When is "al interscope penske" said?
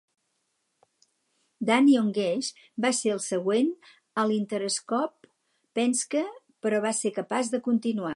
4.23-6.23